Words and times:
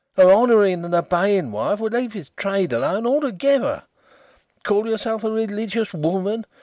A 0.17 0.23
honouring 0.27 0.83
and 0.83 0.95
obeying 0.95 1.51
wife 1.51 1.79
would 1.79 1.93
let 1.93 2.13
his 2.13 2.29
trade 2.29 2.73
alone 2.73 3.05
altogether. 3.05 3.83
Call 4.63 4.87
yourself 4.89 5.23
a 5.23 5.29
religious 5.29 5.93
woman? 5.93 6.47